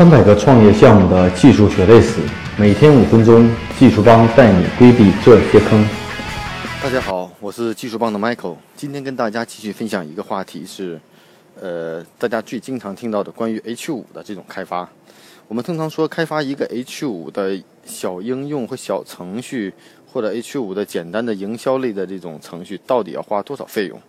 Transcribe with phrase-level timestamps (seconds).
[0.00, 2.22] 三百个创业项目的技术血泪史，
[2.56, 3.46] 每天五分钟，
[3.78, 5.86] 技术帮带你规避这些坑。
[6.82, 10.98] 大家好，我是技术帮的 Michael，今天跟大家继续分享一个话题是，
[11.60, 14.88] 呃，大家最经常听到的关于 H5 的这种开发。
[15.48, 19.70] 我们通常说开发一个 H5 的小应用或小程序，
[20.10, 24.00] 或者 H5 的简单的营销类的这种程序，到底要花多少费用？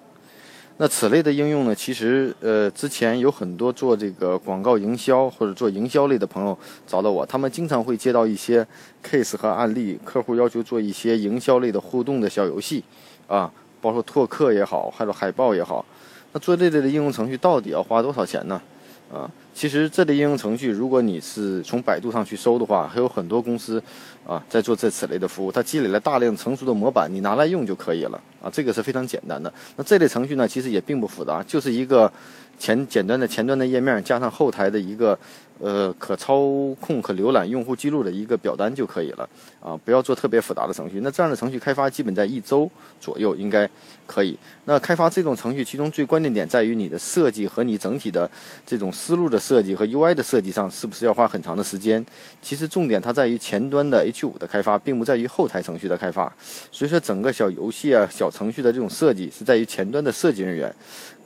[0.82, 1.76] 那此类的应用呢？
[1.76, 6.58] 其实，呃，之前有很多做这个广告营销或者做营销类的朋友
[6.88, 8.66] 找到我，他们经常会接到一些
[9.08, 12.84] case 和案例，客户要求做一些营销类的互动的小游戏，
[13.28, 15.86] 啊，包括拓客也好，还有海报也好。
[16.34, 18.60] 那做这类的应用程序到底要花多少钱呢？
[19.14, 19.30] 啊，
[19.62, 23.80] 其实这类应用程序，如果你是从百度上去搜的话，还有很多公司
[24.26, 29.54] 啊在做这此类的服务，它积累了大量成熟的模板，你拿来用就可以了啊，这个是非常简单的。
[29.76, 32.12] 那这类程序呢，其实也并不复杂，就是一个
[32.58, 35.16] 前简单的前端的页面，加上后台的一个。
[35.64, 36.40] 呃，可操
[36.80, 39.80] 控、可浏览用户记录的一个表单就可以了啊！
[39.86, 41.02] 不要做特别复杂的程序。
[41.04, 42.68] 那这样的程序开发基本在一周
[43.00, 43.70] 左右应该
[44.08, 44.36] 可以。
[44.66, 48.28] 那开发这种程序，其中最关键点在于你的设计和你整体的
[48.66, 52.06] 这种思路的设计和 UI 的设计上，是不是要花很长的时间？
[52.42, 56.34] 其实重点它在于前端的 H5 的开发，并不在于后台程序的开发。
[56.72, 60.74] 所以说，整个小游戏啊、小程序的这种设计是在于前端的设计人员。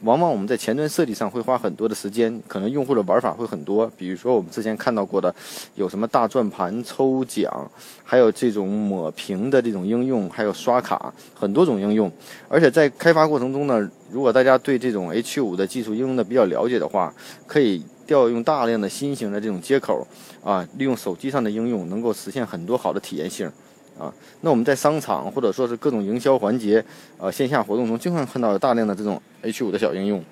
[0.01, 3.89] 往往我们在前端设计上会花很多的时间，可能用户的玩法会很多。
[3.97, 5.33] 比如说我们之前看到过的，
[5.75, 7.71] 有什么大转盘抽奖，
[8.03, 12.11] 还有这种抹屏的这种应用，还有刷卡，很多种应用。
[12.47, 17.13] 而且在开发过程中呢，如果大家对这种 H5 的技术应用的比较了解的话，
[17.47, 20.05] 可以调用大量的新型的这种接口
[20.43, 23.51] 啊，利用手机上的应用，能够实现很多好的体验性。
[23.97, 26.83] 啊，那我们在商场或者说是各种营销环节，
[27.17, 30.23] 呃，线下活动中，经常看到有大量的这种 H5 的小应用。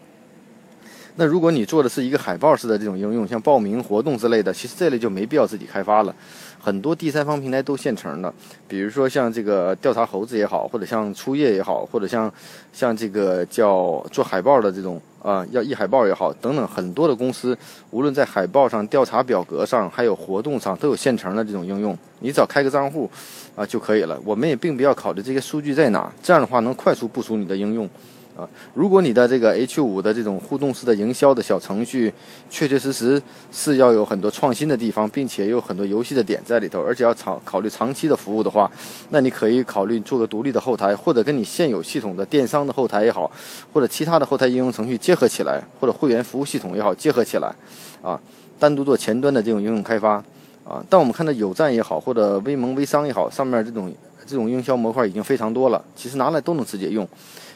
[1.15, 6.15] 那如果你做的是一个海报式的这种应用，像报名活动之类的，其实这类就没必要自己开发了。
[6.59, 8.33] 很多第三方平台都现成的，
[8.67, 12.33] 比如说像这个调查猴子也好，或者像初夜也好，或者像
[12.71, 17.55] 像这个叫做海报的这种啊，要易海报也好，等等很多的公司，
[17.91, 21.95] 无论在海报上、调查表格上，还有活动上，都有现成的这种应用。
[22.19, 23.07] 你只要开个账户
[23.55, 24.17] 啊就可以了。
[24.25, 27.87] 我们也并不要考虑这些数据在哪，这样的话能快速部署你的应用。
[28.35, 32.11] 啊，如果你的这个 H5 的这种互动式的营销的小程序，
[32.49, 33.21] 确确实实
[33.51, 38.71] 是要有很多创新的地方，并且有很多游戏的点在里头，而且要长考虑长期的服务的话，
[39.09, 43.31] 那你可以考虑做个独立的后台，或者跟你现有系统的电商的后台也好，
[43.71, 47.53] 或者其他的后台应用程序结合起来，或者会员服务系统也好结合起来，
[48.01, 48.19] 啊，
[48.57, 50.13] 单独做前端的这种应用开发，
[50.63, 53.93] 啊，但我们看到有赞也好，或者微盟微商也好，上面这种
[54.25, 57.07] 这种营销模块已经非常多了，其实拿来都能直接用。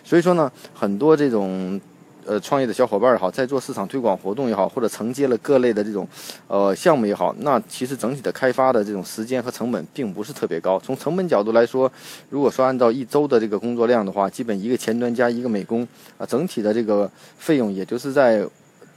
[0.07, 1.77] 所以说呢，很多这种
[2.25, 6.07] 呃创业的小伙伴也好，在做市场推广活动也好，或者承接了各类的这种
[6.47, 10.79] 呃项目也好，那其实整体的开发的这种时间和成本并不是特别高。
[10.79, 11.91] 从成本角度来说，
[12.29, 15.85] 如果说按照一周的这个工作量的话，基本一个前端加一个美工
[16.17, 18.47] 啊，整体的这个费用也就是在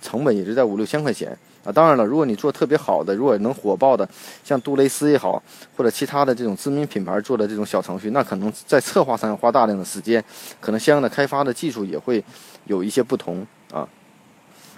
[0.00, 1.36] 成本也就在五六千块钱。
[1.62, 4.08] 啊，当然了，如果你做特别好的，如果能火爆的，
[4.42, 5.42] 像杜蕾斯也好，
[5.76, 10.24] 或者其他的这种知名品牌做的这种小程序，那可能在策划上要花大量的时间，
[10.58, 12.24] 可能相应的开发的技术也会
[12.64, 13.86] 有一些不同啊。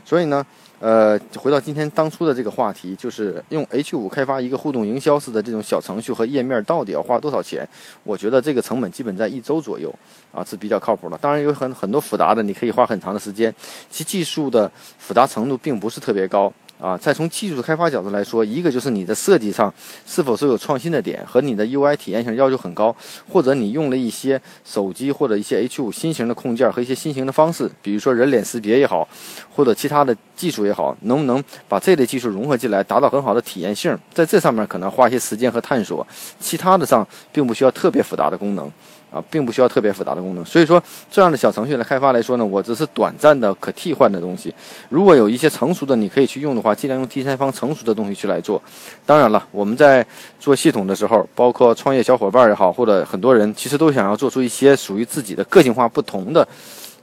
[0.04, 0.44] 所以呢，
[0.80, 7.66] 呃，回到今天当初的这个话题，就是用 H5 开发一个互动营销式的这种小程序和页面，到底要花多少钱？
[8.02, 9.94] 我觉得这个成本基本在一周左右
[10.32, 11.16] 啊，是比较靠谱的。
[11.18, 13.54] 当然有很很多复杂的，你可以花很长的时间，
[13.88, 16.52] 其技术的复杂程度并不是特别高。
[16.82, 19.72] 啊，再从技术开发角度来说，一个就是你的设计上
[20.04, 22.94] 是否是有创新的点，和你的 UI 体验性要求很高，
[23.28, 29.08] 或者你用了一些手机或者一些 H5 新型的控件和一些新型的方式，比如说人脸识别也好，
[29.54, 33.96] 或者其他的技术也好，能不能把这类技术融合进来，达到很好的体验性？
[34.12, 36.06] 在这上面可能花一些时间和探索，
[36.40, 38.70] 其他的上并不需要特别复杂的功能。
[39.12, 44.54] 啊，并不需要特别复杂的功能，所以说这样的小程序来开发来说呢，我只是短暂的可替换的东西。
[44.88, 48.58] 如果有一些成熟的你可以去用的话，尽量用第三方成熟的东西去来做。
[49.04, 50.02] 当然了，我们在
[50.40, 56.48] 做系统的时候，包括创业小伙伴也好，或者很多人其实都想要做出一些属于自己的个性化不同的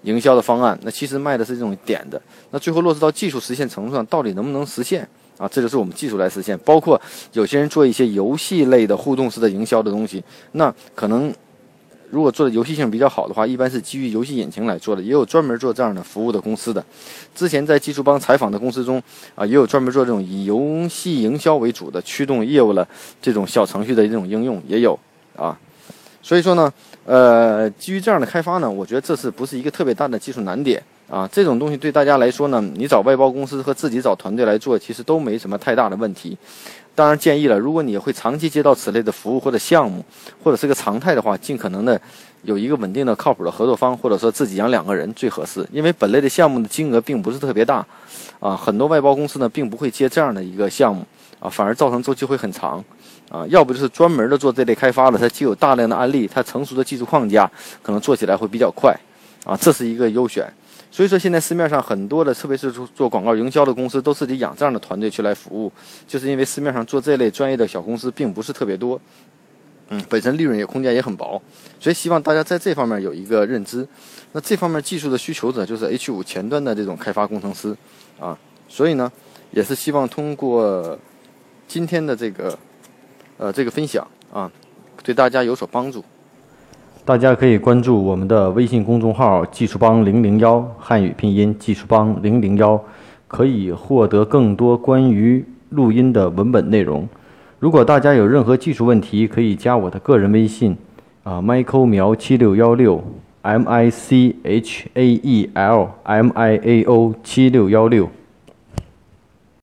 [0.04, 0.78] 营销的方案。
[0.84, 5.07] 那其实卖的是这种点的，那最后落实到技术实现程度上，到底能不能实现
[5.38, 5.48] 啊？
[5.48, 6.57] 这就是我们技术来实现。
[6.60, 7.00] 包括
[7.34, 10.24] 有些人做一些游戏类的互动式的营销的东西，
[10.54, 11.34] 那可能。
[12.12, 16.84] 如果做的游戏性比较好的话，一般是基于游戏引擎来做的，也有专门做这样的服务的公司的。
[17.36, 19.00] 之前在技术帮采访的公司中，
[19.36, 22.88] 啊，也有专门做这种以游戏营销为主的驱动业务的
[23.22, 24.98] 这种小程序的这种应用也有
[25.36, 25.56] 啊。
[26.24, 26.74] 所以说呢，
[27.06, 36.38] 呃，基于这样的开发呢，我觉得这是不是一个特别大的技术难点啊，这种东西对大家来说呢，你找外包公司和自己找团队来做，其实都没什么太大的问题。
[36.94, 40.04] 当然建议了，如果你会长期接到此类的服务或者项目，
[40.44, 42.00] 或者是个常态的话，尽可能的
[42.44, 45.66] 有一个稳定的、靠谱的合作方，或者说自己养两个人最合适。
[45.72, 47.86] 因为本类的项目的金额并不是特别大，
[48.40, 51.06] 啊，很多外包公司呢并不会接这样的一个项目，
[51.39, 52.83] 啊，反而造成周期会很长，
[53.30, 57.50] 啊，要不就是专门的做这类开发的，它既有大量的案例，它成熟的技术框架，
[57.81, 58.94] 可能做起来会比较快，
[59.45, 60.51] 啊，这是一个优选。
[60.91, 65.71] 所以说，现在市面上很多的，特别是做做广告营销的公司，都自己养这样的团队去来服务，
[66.07, 69.00] 就是因为市面上做这类专业的小公司并不是特别多，
[69.89, 71.39] 嗯，本身利润也空间也很薄，
[71.80, 73.88] 所以希望大家在这方面有一个认知。
[74.31, 77.77] 那这方面技术的需求者就是 H 五前端的这种开发工程师，
[78.19, 78.35] 啊，
[78.68, 79.12] 所以呢，
[79.51, 80.97] 也是希望通过
[81.69, 82.57] 今天的这个
[83.38, 84.51] 呃这个分享啊，
[85.04, 86.04] 对大家有所帮助。
[87.06, 92.83] 大家可以关注我们的微信公众号“技术帮零零幺”汉语拼音“技术帮零零幺”，
[93.30, 97.07] 可以获得更多关于录音的文本内容。
[97.60, 100.75] 如果大家有任何技术问题，可以加我的个人微信
[101.21, 103.04] 啊，Michael 苗七六幺六
[103.44, 108.10] ，M I C H A E L M I A O 七六幺六。